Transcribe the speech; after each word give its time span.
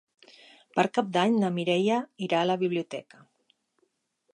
Per 0.77 0.85
Cap 0.97 1.11
d'Any 1.17 1.37
na 1.43 1.53
Mireia 1.59 2.01
irà 2.29 2.41
a 2.41 2.49
la 2.53 2.59
biblioteca. 2.67 3.23